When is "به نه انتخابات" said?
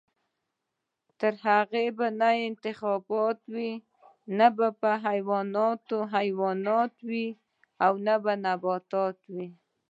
1.97-3.39